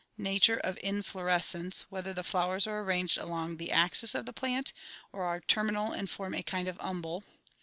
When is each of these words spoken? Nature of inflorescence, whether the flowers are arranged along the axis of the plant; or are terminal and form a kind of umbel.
Nature 0.17 0.57
of 0.57 0.79
inflorescence, 0.81 1.81
whether 1.91 2.11
the 2.11 2.23
flowers 2.23 2.65
are 2.65 2.79
arranged 2.81 3.19
along 3.19 3.57
the 3.57 3.71
axis 3.71 4.15
of 4.15 4.25
the 4.25 4.33
plant; 4.33 4.73
or 5.11 5.21
are 5.21 5.41
terminal 5.41 5.91
and 5.91 6.09
form 6.09 6.33
a 6.33 6.41
kind 6.41 6.67
of 6.67 6.75
umbel. 6.79 7.23